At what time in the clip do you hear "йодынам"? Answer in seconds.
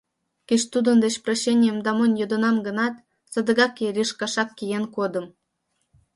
2.19-2.57